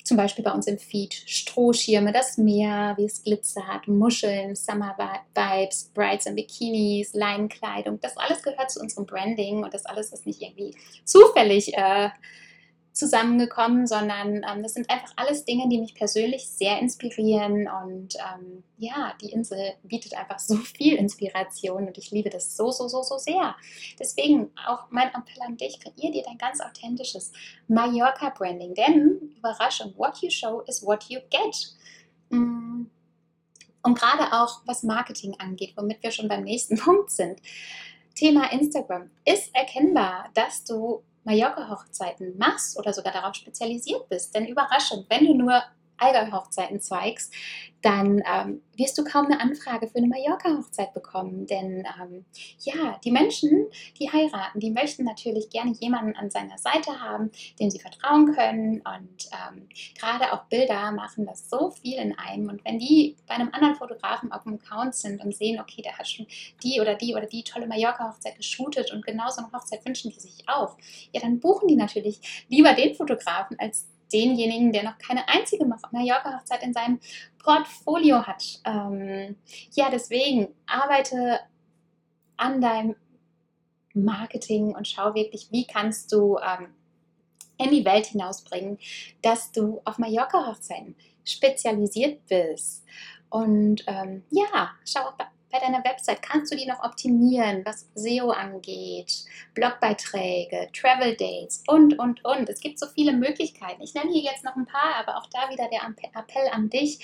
[0.03, 4.97] Zum Beispiel bei uns im Feed Strohschirme, das Meer, wie es glitzert, Muscheln, Summer
[5.35, 8.01] Vibes, Brides in Bikinis, Leinenkleidung.
[8.01, 10.75] Das alles gehört zu unserem Branding und das alles ist nicht irgendwie
[11.05, 12.09] zufällig äh,
[12.93, 18.65] zusammengekommen, sondern ähm, das sind einfach alles Dinge, die mich persönlich sehr inspirieren und ähm,
[18.79, 23.03] ja, die Insel bietet einfach so viel Inspiration und ich liebe das so, so, so,
[23.03, 23.55] so sehr.
[23.99, 27.33] Deswegen auch mein Appell an dich, kreier dir dein ganz authentisches
[27.69, 31.75] Mallorca-Branding, denn Überraschung, what you show is what you get.
[32.31, 32.87] Mm.
[33.83, 37.41] Und gerade auch was Marketing angeht, womit wir schon beim nächsten Punkt sind.
[38.15, 44.35] Thema Instagram ist erkennbar, dass du Mallorca-Hochzeiten machst oder sogar darauf spezialisiert bist.
[44.35, 45.63] Denn Überraschung, wenn du nur
[46.01, 47.33] Allgäu-Hochzeiten zeigst,
[47.83, 51.47] dann ähm, wirst du kaum eine Anfrage für eine Mallorca-Hochzeit bekommen.
[51.47, 52.25] Denn ähm,
[52.59, 53.67] ja, die Menschen,
[53.99, 58.83] die heiraten, die möchten natürlich gerne jemanden an seiner Seite haben, dem sie vertrauen können.
[58.83, 62.49] Und ähm, gerade auch Bilder machen das so viel in einem.
[62.49, 65.97] Und wenn die bei einem anderen Fotografen auf dem Account sind und sehen, okay, der
[65.97, 66.27] hat schon
[66.63, 70.21] die oder die oder die tolle Mallorca-Hochzeit geshootet und genau so eine Hochzeit wünschen die
[70.21, 70.77] sich auch,
[71.13, 76.63] ja, dann buchen die natürlich lieber den Fotografen als denjenigen, der noch keine einzige Mallorca-Hochzeit
[76.63, 77.01] in seinem
[77.43, 78.61] Portfolio hat.
[78.65, 79.37] Ähm,
[79.73, 81.41] ja, deswegen arbeite
[82.37, 82.97] an deinem
[83.95, 86.69] Marketing und schau wirklich, wie kannst du ähm,
[87.59, 88.79] in die Welt hinausbringen,
[89.23, 92.85] dass du auf Mallorca-Hochzeiten spezialisiert bist.
[93.29, 95.11] Und ähm, ja, schau
[95.51, 101.99] bei, deiner Website, kannst du die noch optimieren, was SEO angeht, Blogbeiträge, Travel Dates und,
[101.99, 102.49] und, und.
[102.49, 103.83] Es gibt so viele Möglichkeiten.
[103.83, 107.01] Ich nenne hier jetzt noch ein paar, aber auch da wieder der Appell an dich.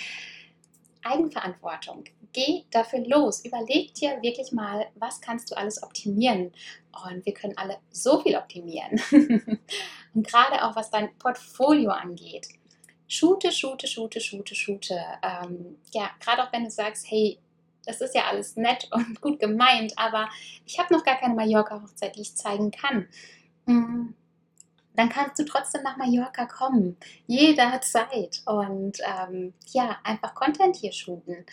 [1.02, 2.04] Eigenverantwortung.
[2.32, 3.44] Geh dafür los.
[3.44, 6.52] Überleg dir wirklich mal, was kannst du alles optimieren.
[7.08, 9.00] Und wir können alle so viel optimieren.
[10.14, 12.48] und gerade auch was dein Portfolio angeht.
[13.08, 15.00] Shoote, shoote, shoote, shoote, shoote.
[15.22, 17.38] Ähm, ja, gerade auch wenn du sagst, hey,
[17.86, 20.28] das ist ja alles nett und gut gemeint, aber
[20.64, 23.08] ich habe noch gar keine Mallorca-Hochzeit, die ich zeigen kann.
[23.64, 24.14] Mm,
[24.94, 26.96] dann kannst du trotzdem nach Mallorca kommen,
[27.26, 31.44] jederzeit und ähm, ja, einfach Content hier shooten.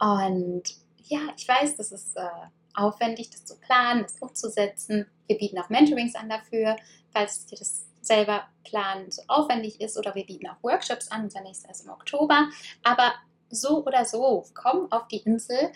[0.00, 0.62] Und
[1.04, 2.28] ja, ich weiß, das ist äh,
[2.74, 5.06] aufwendig, das zu planen, das umzusetzen.
[5.26, 6.76] Wir bieten auch Mentorings an dafür,
[7.12, 11.42] falls dir das selber planen so aufwendig ist oder wir bieten auch Workshops an, unser
[11.42, 12.48] nächster ist im Oktober.
[12.82, 13.12] Aber
[13.50, 15.70] so oder so, komm auf die Insel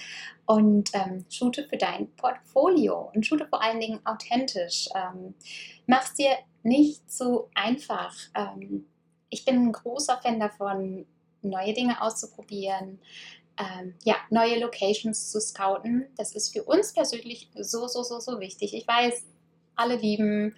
[0.46, 4.88] und ähm, shoote für dein Portfolio und shoote vor allen Dingen authentisch.
[4.94, 5.34] Ähm,
[5.86, 6.30] mach's dir
[6.62, 8.14] nicht zu einfach.
[8.34, 8.86] Ähm,
[9.30, 11.06] ich bin ein großer Fan davon,
[11.42, 13.00] neue Dinge auszuprobieren,
[13.58, 16.06] ähm, ja, neue Locations zu scouten.
[16.16, 18.74] Das ist für uns persönlich so, so, so, so wichtig.
[18.74, 19.24] Ich weiß,
[19.76, 20.54] alle lieben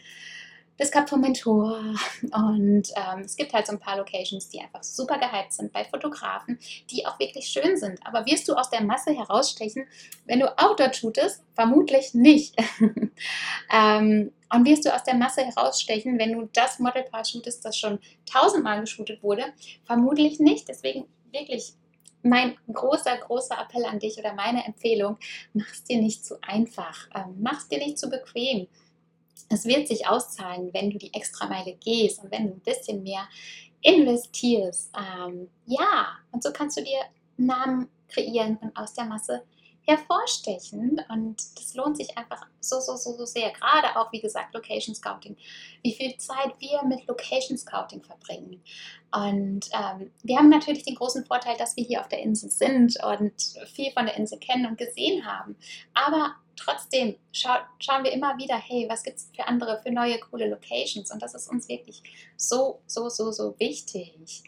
[0.77, 1.79] das gab vom Mentor
[2.23, 5.85] und ähm, es gibt halt so ein paar Locations, die einfach super gehypt sind bei
[5.85, 6.59] Fotografen,
[6.91, 8.01] die auch wirklich schön sind.
[8.05, 9.87] Aber wirst du aus der Masse herausstechen,
[10.27, 11.43] wenn du Outdoor shootest?
[11.55, 12.57] Vermutlich nicht.
[13.73, 18.01] ähm, und wirst du aus der Masse herausstechen, wenn du das Modelpaar shootest, das schon
[18.27, 19.45] tausendmal geshootet wurde?
[19.85, 20.69] Vermutlich nicht.
[20.69, 21.75] Deswegen wirklich
[22.23, 25.19] mein großer, großer Appell an dich oder meine Empfehlung,
[25.53, 28.67] mach es dir nicht zu einfach, ähm, mach es dir nicht zu bequem
[29.49, 33.29] es wird sich auszahlen, wenn du die Extrameile gehst und wenn du ein bisschen mehr
[33.83, 34.91] investierst.
[34.97, 37.01] Ähm, ja, und so kannst du dir
[37.37, 39.45] Namen kreieren und aus der Masse
[39.87, 41.01] hervorstechen.
[41.09, 43.51] Und das lohnt sich einfach so, so, so, so sehr.
[43.51, 45.37] Gerade auch, wie gesagt, Location Scouting.
[45.83, 48.63] Wie viel Zeit wir mit Location Scouting verbringen.
[49.13, 52.97] Und ähm, wir haben natürlich den großen Vorteil, dass wir hier auf der Insel sind
[53.05, 53.33] und
[53.73, 55.57] viel von der Insel kennen und gesehen haben.
[55.93, 60.19] Aber trotzdem schau, schauen wir immer wieder, hey, was gibt es für andere, für neue,
[60.19, 61.11] coole Locations?
[61.11, 62.03] Und das ist uns wirklich
[62.37, 64.43] so, so, so, so wichtig.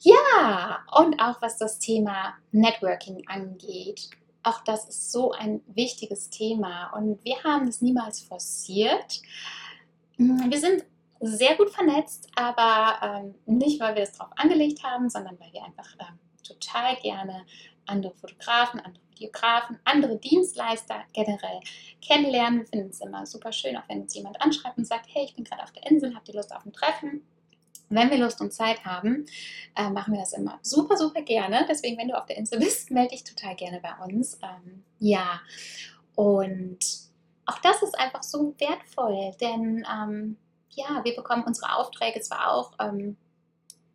[0.00, 4.10] Ja, und auch was das Thema Networking angeht.
[4.42, 9.22] Auch das ist so ein wichtiges Thema und wir haben es niemals forciert.
[10.16, 10.84] Wir sind
[11.20, 15.64] sehr gut vernetzt, aber ähm, nicht, weil wir es darauf angelegt haben, sondern weil wir
[15.64, 17.44] einfach ähm, total gerne
[17.86, 21.60] andere Fotografen, andere Videografen, andere Dienstleister generell
[22.00, 22.60] kennenlernen.
[22.60, 25.34] Wir finden es immer super schön, auch wenn uns jemand anschreibt und sagt, hey, ich
[25.36, 27.22] bin gerade auf der Insel, habt ihr Lust auf ein Treffen?
[27.94, 29.26] Wenn wir Lust und Zeit haben,
[29.76, 31.66] äh, machen wir das immer super, super gerne.
[31.68, 34.38] Deswegen, wenn du auf der Insel bist, melde dich total gerne bei uns.
[34.42, 35.40] Ähm, ja,
[36.14, 36.78] und
[37.46, 40.36] auch das ist einfach so wertvoll, denn ähm,
[40.70, 43.16] ja, wir bekommen unsere Aufträge zwar auch ähm,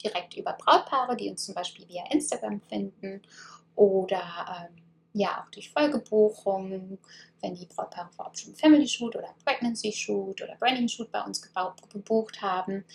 [0.03, 3.21] direkt über Brautpaare, die uns zum Beispiel via Instagram finden
[3.75, 4.21] oder
[4.69, 4.83] ähm,
[5.17, 6.97] ja auch durch Folgebuchungen,
[7.41, 11.41] wenn die Brautpaare vorab schon Family Shoot oder Pregnancy Shoot oder Branding Shoot bei uns
[11.89, 12.85] gebucht haben.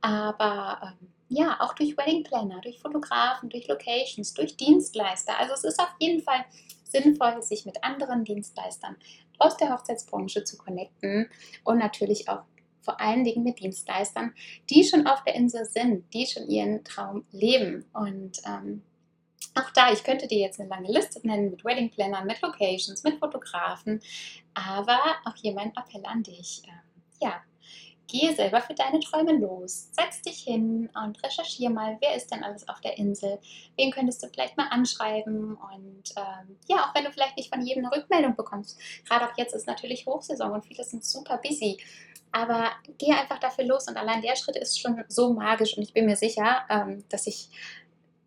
[0.00, 5.38] Aber ähm, ja, auch durch Wedding Planner, durch Fotografen, durch Locations, durch Dienstleister.
[5.38, 6.44] Also es ist auf jeden Fall
[6.84, 8.96] sinnvoll, sich mit anderen Dienstleistern
[9.38, 11.30] aus der Hochzeitsbranche zu connecten
[11.64, 12.42] und natürlich auch
[12.82, 14.34] vor allen Dingen mit Dienstleistern,
[14.70, 17.84] die schon auf der Insel sind, die schon ihren Traum leben.
[17.92, 18.82] Und ähm,
[19.54, 23.02] auch da, ich könnte dir jetzt eine lange Liste nennen mit Wedding Plannern, mit Locations,
[23.02, 24.00] mit Fotografen,
[24.54, 26.62] aber auch hier mein Appell an dich.
[26.66, 27.42] Ähm, ja,
[28.10, 29.88] gehe selber für deine Träume los.
[29.92, 33.38] Setz dich hin und recherchiere mal, wer ist denn alles auf der Insel?
[33.76, 35.56] Wen könntest du vielleicht mal anschreiben?
[35.56, 38.78] Und ähm, ja, auch wenn du vielleicht nicht von jedem eine Rückmeldung bekommst.
[39.06, 41.78] Gerade auch jetzt ist natürlich Hochsaison und viele sind super busy.
[42.32, 45.92] Aber gehe einfach dafür los und allein der Schritt ist schon so magisch und ich
[45.92, 47.48] bin mir sicher, ähm, dass ich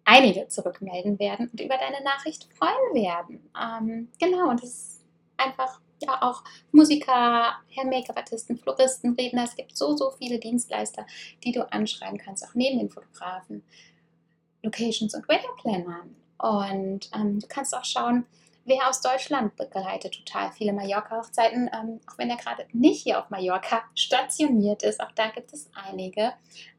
[0.05, 3.49] einige zurückmelden werden und über deine Nachricht freuen werden.
[3.59, 5.05] Ähm, genau, und es ist
[5.37, 9.45] einfach ja auch Musiker, Hair Make-up-Artisten, Floristen, Redner.
[9.45, 11.05] Es gibt so, so viele Dienstleister,
[11.43, 13.63] die du anschreiben kannst, auch neben den Fotografen,
[14.61, 16.15] Locations und Wedding Plannern.
[16.37, 18.25] Und ähm, du kannst auch schauen,
[18.65, 23.29] Wer aus Deutschland begleitet total viele Mallorca-Hochzeiten, ähm, auch wenn er gerade nicht hier auf
[23.29, 25.01] Mallorca stationiert ist.
[25.01, 26.31] Auch da gibt es einige.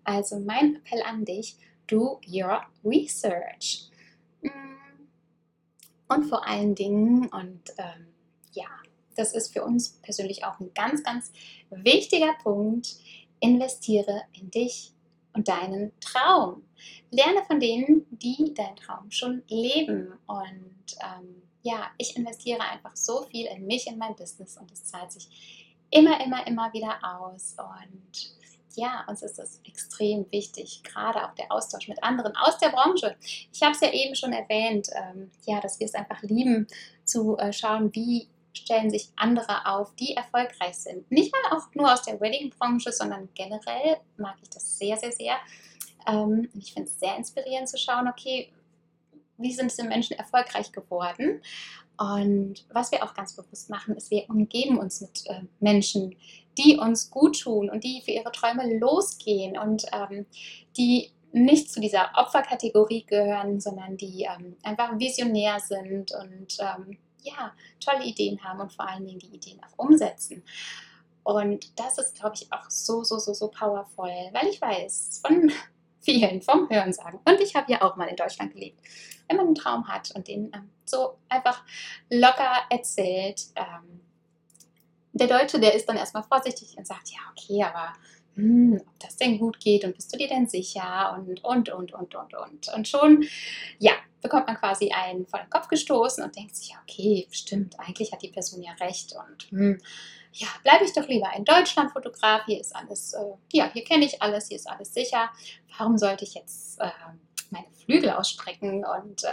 [0.02, 3.88] Also mein Appell an dich, do your research.
[4.42, 4.48] Mm.
[6.08, 8.06] Und vor allen Dingen, und ähm,
[8.52, 8.68] ja,
[9.16, 11.32] das ist für uns persönlich auch ein ganz, ganz
[11.70, 12.96] wichtiger Punkt,
[13.40, 14.92] investiere in dich
[15.32, 16.62] und deinen Traum.
[17.10, 20.12] Lerne von denen, die deinen Traum schon leben.
[20.26, 24.84] Und ähm, ja, ich investiere einfach so viel in mich, in mein Business und es
[24.84, 25.28] zahlt sich
[25.90, 27.56] immer, immer, immer wieder aus.
[27.58, 28.34] Und
[28.76, 33.16] ja, uns ist das extrem wichtig, gerade auch der Austausch mit anderen aus der Branche.
[33.52, 36.66] Ich habe es ja eben schon erwähnt, ähm, ja, dass wir es einfach lieben,
[37.04, 41.10] zu äh, schauen, wie stellen sich andere auf, die erfolgreich sind.
[41.10, 45.36] Nicht mal auch nur aus der Wedding-Branche, sondern generell mag ich das sehr, sehr, sehr.
[46.06, 48.52] Ähm, ich finde es sehr inspirierend zu schauen, okay,
[49.36, 51.42] wie sind diese Menschen erfolgreich geworden?
[51.96, 56.16] Und was wir auch ganz bewusst machen, ist, wir umgeben uns mit äh, Menschen,
[56.58, 60.26] die uns gut tun und die für ihre Träume losgehen und ähm,
[60.76, 67.52] die nicht zu dieser Opferkategorie gehören, sondern die ähm, einfach visionär sind und ähm, ja,
[67.80, 70.44] tolle Ideen haben und vor allen Dingen die Ideen auch umsetzen.
[71.24, 75.50] Und das ist, glaube ich, auch so, so, so, so powerful, weil ich weiß von
[76.04, 77.20] vielen, vom Hörensagen.
[77.24, 78.78] Und ich habe ja auch mal in Deutschland gelebt.
[79.28, 81.64] Wenn man einen Traum hat und den ähm, so einfach
[82.10, 84.00] locker erzählt, ähm,
[85.12, 87.94] der Deutsche, der ist dann erstmal vorsichtig und sagt, ja, okay, aber
[88.34, 91.92] hm, ob das denn gut geht und bist du dir denn sicher und, und, und,
[91.92, 92.68] und, und, und.
[92.74, 93.24] Und schon,
[93.78, 98.12] ja, bekommt man quasi einen vor den Kopf gestoßen und denkt sich, okay, stimmt, eigentlich
[98.12, 99.80] hat die Person ja recht und hm,
[100.36, 104.04] ja, bleibe ich doch lieber in Deutschland Fotograf, hier ist alles, äh, ja, hier kenne
[104.04, 105.30] ich alles, hier ist alles sicher.
[105.78, 106.90] Warum sollte ich jetzt äh,
[107.50, 109.28] meine Flügel ausstrecken und äh,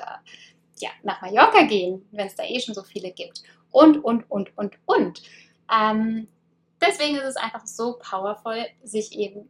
[0.80, 3.42] ja, nach Mallorca gehen, wenn es da eh schon so viele gibt?
[3.72, 5.24] Und, und, und, und, und.
[5.74, 6.28] Ähm,
[6.80, 9.50] deswegen ist es einfach so powerful, sich eben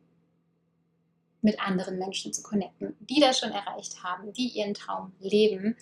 [1.41, 5.75] mit anderen Menschen zu connecten, die das schon erreicht haben, die ihren Traum leben.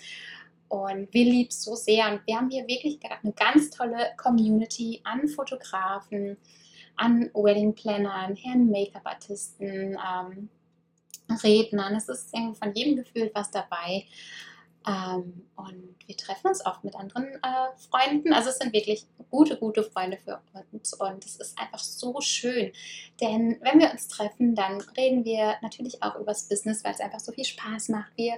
[0.69, 2.12] Und wir lieben es so sehr.
[2.12, 6.38] Und wir haben hier wirklich eine ganz tolle Community an Fotografen,
[6.95, 10.49] an Wedding-Plannern, Herren Make-up-Artisten, ähm,
[11.43, 11.95] Rednern.
[11.95, 14.05] Es ist von jedem Gefühl was dabei.
[14.87, 18.33] Ähm, und wir treffen uns oft mit anderen äh, Freunden.
[18.33, 20.93] Also es sind wirklich gute, gute Freunde für uns.
[20.93, 22.71] Und es ist einfach so schön.
[23.21, 27.01] Denn wenn wir uns treffen, dann reden wir natürlich auch über das Business, weil es
[27.01, 28.11] einfach so viel Spaß macht.
[28.15, 28.37] Wir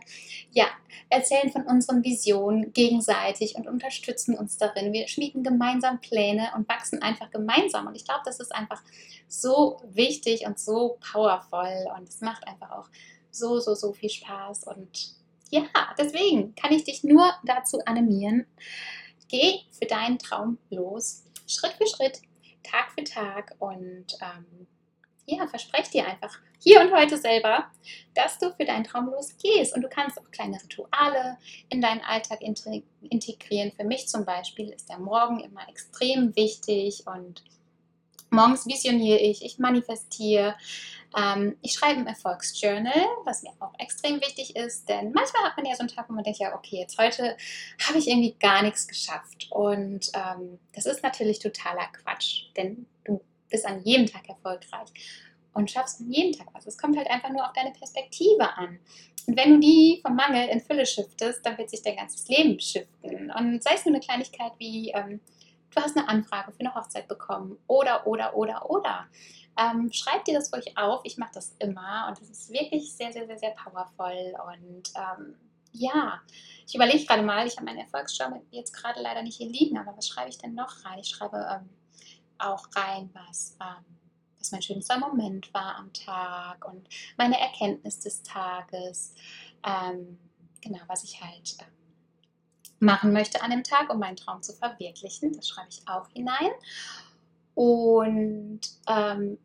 [0.51, 0.65] ja,
[1.09, 4.91] erzählen von unseren Visionen gegenseitig und unterstützen uns darin.
[4.91, 7.87] Wir schmieden gemeinsam Pläne und wachsen einfach gemeinsam.
[7.87, 8.81] Und ich glaube, das ist einfach
[9.27, 11.87] so wichtig und so powerful.
[11.97, 12.89] Und es macht einfach auch
[13.29, 14.65] so, so, so viel Spaß.
[14.65, 15.20] Und
[15.51, 18.47] ja, deswegen kann ich dich nur dazu animieren,
[19.29, 22.21] geh für deinen Traum los, Schritt für Schritt,
[22.63, 24.67] Tag für Tag und ähm,
[25.25, 27.65] ja, versprech dir einfach hier und heute selber,
[28.13, 29.75] dass du für deinen Traum losgehst.
[29.75, 31.37] Und du kannst auch kleine Rituale
[31.69, 33.71] in deinen Alltag integrieren.
[33.71, 37.43] Für mich zum Beispiel ist der Morgen immer extrem wichtig und
[38.31, 40.55] morgens visioniere ich, ich manifestiere,
[41.15, 45.65] ähm, ich schreibe ein Erfolgsjournal, was mir auch extrem wichtig ist, denn manchmal hat man
[45.65, 47.35] ja so einen Tag, wo man denkt, ja, okay, jetzt heute
[47.85, 49.47] habe ich irgendwie gar nichts geschafft.
[49.51, 54.89] Und ähm, das ist natürlich totaler Quatsch, denn du bist an jedem Tag erfolgreich
[55.53, 56.65] und schaffst an jedem Tag was.
[56.65, 58.79] Es kommt halt einfach nur auf deine Perspektive an.
[59.27, 62.59] Und wenn du die vom Mangel in Fülle shiftest, dann wird sich dein ganzes Leben
[62.59, 63.31] shiften.
[63.31, 65.19] Und sei es nur eine Kleinigkeit wie, ähm,
[65.71, 69.07] du hast eine Anfrage für eine Hochzeit bekommen oder, oder, oder, oder.
[69.57, 71.01] Ähm, schreib dir das ruhig auf.
[71.03, 74.33] Ich mache das immer und das ist wirklich sehr, sehr, sehr, sehr powerful.
[74.47, 75.35] Und ähm,
[75.73, 76.21] ja,
[76.67, 79.95] ich überlege gerade mal, ich habe meinen Erfolgsjournal jetzt gerade leider nicht hier liegen, aber
[79.95, 80.99] was schreibe ich denn noch rein?
[80.99, 81.69] Ich schreibe ähm,
[82.37, 83.97] auch rein, was, ähm,
[84.37, 89.13] was mein schönster Moment war am Tag und meine Erkenntnis des Tages.
[89.65, 90.17] Ähm,
[90.61, 91.80] genau, was ich halt ähm,
[92.81, 95.33] machen möchte an dem Tag, um meinen Traum zu verwirklichen.
[95.33, 96.51] Das schreibe ich auch hinein.
[97.53, 99.37] Und ähm,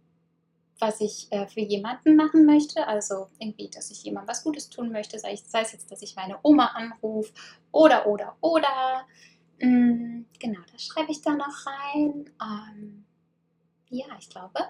[0.79, 4.91] was ich äh, für jemanden machen möchte, also irgendwie, dass ich jemandem was Gutes tun
[4.91, 7.33] möchte, sei, es jetzt, dass ich meine Oma anrufe
[7.73, 9.07] oder, oder, oder.
[9.59, 12.31] Ähm, genau, das schreibe ich da noch rein.
[12.43, 13.07] Ähm,
[13.89, 14.61] ja, ich glaube,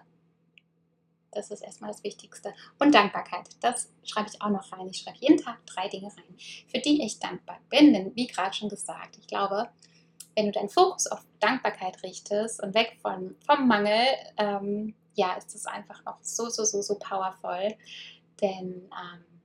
[1.36, 2.54] das ist erstmal das Wichtigste.
[2.78, 4.88] Und Dankbarkeit, das schreibe ich auch noch rein.
[4.88, 6.36] Ich schreibe jeden Tag drei Dinge rein,
[6.68, 7.92] für die ich dankbar bin.
[7.92, 9.68] Denn wie gerade schon gesagt, ich glaube,
[10.34, 14.04] wenn du deinen Fokus auf Dankbarkeit richtest und weg von, vom Mangel,
[14.36, 17.74] ähm, ja, ist es einfach auch so, so, so, so powerful.
[18.40, 19.35] Denn ähm,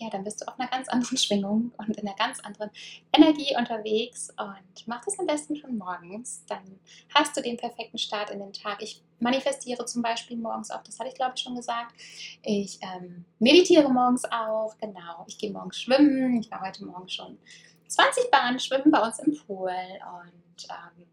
[0.00, 2.70] ja, dann bist du auf einer ganz anderen Schwingung und in einer ganz anderen
[3.12, 6.44] Energie unterwegs und mach das am besten schon morgens.
[6.46, 6.80] Dann
[7.14, 8.82] hast du den perfekten Start in den Tag.
[8.82, 11.94] Ich manifestiere zum Beispiel morgens auch, das hatte ich glaube ich schon gesagt.
[12.42, 15.24] Ich ähm, meditiere morgens auch, genau.
[15.26, 16.40] Ich gehe morgens schwimmen.
[16.40, 17.38] Ich war heute Morgen schon
[17.86, 21.06] 20 Bahnen schwimmen bei uns im Pool und ähm,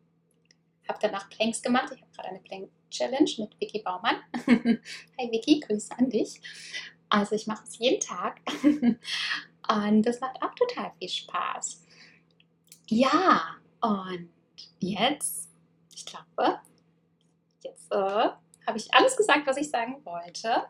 [0.87, 1.91] habe danach Planks gemacht.
[1.93, 4.15] Ich habe gerade eine Plank Challenge mit Vicky Baumann.
[4.47, 6.39] Hi Vicky, Grüße an dich.
[7.09, 11.83] Also ich mache es jeden Tag und das macht auch total viel Spaß.
[12.89, 14.29] Ja, und
[14.79, 15.49] jetzt,
[15.93, 16.59] ich glaube,
[17.63, 18.29] jetzt äh,
[18.65, 20.65] habe ich alles gesagt, was ich sagen wollte.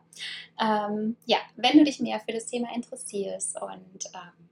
[0.59, 4.49] Ähm, ja, wenn du dich mehr für das Thema interessierst und ähm,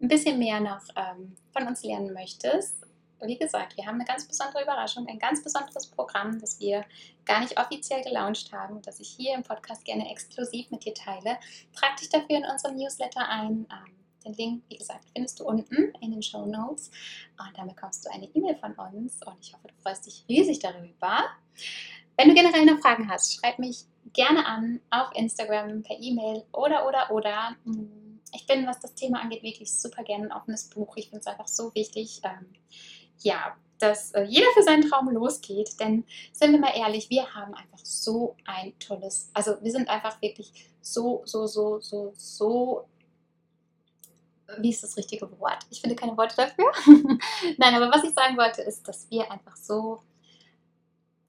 [0.00, 2.86] ein bisschen mehr noch ähm, von uns lernen möchtest,
[3.26, 6.84] wie gesagt, wir haben eine ganz besondere Überraschung, ein ganz besonderes Programm, das wir
[7.24, 11.38] gar nicht offiziell gelauncht haben, das ich hier im Podcast gerne exklusiv mit dir teile.
[11.74, 13.66] Trag dich dafür in unseren Newsletter ein.
[13.70, 13.94] Ähm,
[14.24, 16.90] den Link, wie gesagt, findest du unten in den Show Notes.
[17.38, 20.60] Und dann bekommst du eine E-Mail von uns und ich hoffe, du freust dich riesig
[20.60, 21.24] darüber.
[22.16, 26.86] Wenn du generell noch Fragen hast, schreib mich gerne an auf Instagram, per E-Mail oder,
[26.86, 27.56] oder, oder.
[28.34, 30.96] Ich bin, was das Thema angeht, wirklich super gerne ein offenes Buch.
[30.96, 32.20] Ich finde es einfach so wichtig.
[33.24, 35.80] Ja, dass äh, jeder für seinen Traum losgeht.
[35.80, 40.22] Denn sind wir mal ehrlich, wir haben einfach so ein tolles, also wir sind einfach
[40.22, 42.86] wirklich so, so, so, so, so.
[44.58, 45.66] Wie ist das richtige Wort?
[45.70, 46.70] Ich finde keine Worte dafür.
[47.56, 50.00] Nein, aber was ich sagen wollte, ist, dass wir einfach so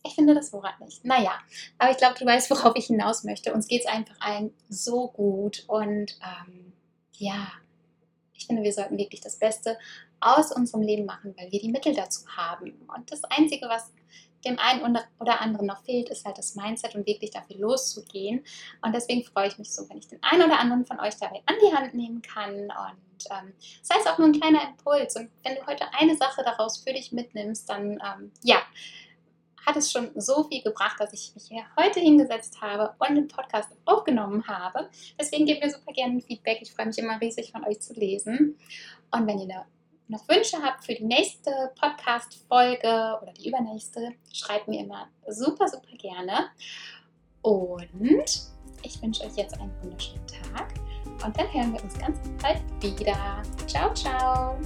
[0.05, 1.03] ich finde das Wort nicht.
[1.03, 1.39] Naja,
[1.77, 3.53] aber ich glaube, du weißt, worauf ich hinaus möchte.
[3.53, 6.73] Uns geht es einfach allen so gut und ähm,
[7.13, 7.47] ja,
[8.33, 9.77] ich finde, wir sollten wirklich das Beste
[10.25, 12.73] aus unserem Leben machen, weil wir die Mittel dazu haben.
[12.95, 13.91] Und das Einzige, was
[14.45, 18.43] dem einen oder anderen noch fehlt, ist halt das Mindset und wirklich dafür loszugehen.
[18.81, 21.41] Und deswegen freue ich mich so, wenn ich den einen oder anderen von euch dabei
[21.45, 22.53] an die Hand nehmen kann.
[22.53, 25.15] Und ähm, sei es auch nur ein kleiner Impuls.
[25.15, 28.61] Und wenn du heute eine Sache daraus für dich mitnimmst, dann ähm, ja,
[29.65, 33.27] hat es schon so viel gebracht, dass ich mich hier heute hingesetzt habe und den
[33.27, 34.89] Podcast aufgenommen habe.
[35.19, 36.59] Deswegen gebt mir super gerne ein Feedback.
[36.61, 38.57] Ich freue mich immer riesig von euch zu lesen.
[39.11, 39.65] Und wenn ihr
[40.07, 45.95] noch Wünsche habt für die nächste Podcast-Folge oder die übernächste, schreibt mir immer super, super
[45.97, 46.49] gerne.
[47.41, 48.49] Und
[48.83, 50.73] ich wünsche euch jetzt einen wunderschönen Tag
[51.23, 53.41] und dann hören wir uns ganz bald wieder.
[53.67, 54.57] Ciao, ciao!